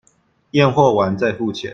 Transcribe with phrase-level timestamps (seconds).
[0.51, 1.69] 驗貨完再付錢